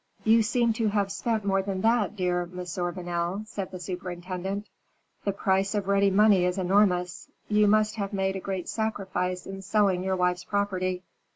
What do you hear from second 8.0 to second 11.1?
made a great sacrifice in selling your wife's property.